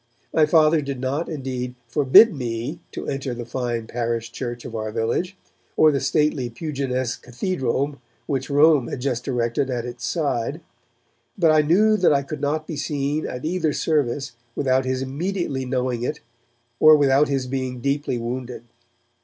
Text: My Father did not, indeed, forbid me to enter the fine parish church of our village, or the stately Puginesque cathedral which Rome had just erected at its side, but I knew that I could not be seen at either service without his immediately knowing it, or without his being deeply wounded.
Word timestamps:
My 0.33 0.47
Father 0.47 0.81
did 0.81 0.99
not, 0.99 1.29
indeed, 1.29 1.75
forbid 1.87 2.33
me 2.33 2.79
to 2.91 3.07
enter 3.07 3.35
the 3.35 3.45
fine 3.45 3.85
parish 3.85 4.31
church 4.31 4.65
of 4.65 4.75
our 4.75 4.91
village, 4.91 5.37
or 5.77 5.91
the 5.91 5.99
stately 5.99 6.49
Puginesque 6.49 7.21
cathedral 7.21 7.97
which 8.25 8.49
Rome 8.49 8.87
had 8.87 8.99
just 8.99 9.27
erected 9.27 9.69
at 9.69 9.85
its 9.85 10.03
side, 10.03 10.59
but 11.37 11.51
I 11.51 11.61
knew 11.61 11.97
that 11.97 12.11
I 12.13 12.23
could 12.23 12.41
not 12.41 12.65
be 12.65 12.77
seen 12.77 13.27
at 13.27 13.45
either 13.45 13.73
service 13.73 14.31
without 14.55 14.85
his 14.85 15.03
immediately 15.03 15.65
knowing 15.65 16.01
it, 16.01 16.19
or 16.79 16.97
without 16.97 17.27
his 17.27 17.45
being 17.45 17.79
deeply 17.79 18.17
wounded. 18.17 18.63